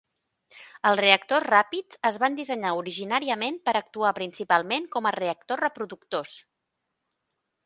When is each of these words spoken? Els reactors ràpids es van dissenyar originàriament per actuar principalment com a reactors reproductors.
Els 0.91 0.99
reactors 1.03 1.45
ràpids 1.51 1.99
es 2.09 2.17
van 2.23 2.37
dissenyar 2.39 2.71
originàriament 2.79 3.61
per 3.69 3.77
actuar 3.83 4.15
principalment 4.23 4.89
com 4.97 5.11
a 5.11 5.13
reactors 5.21 5.65
reproductors. 5.67 6.37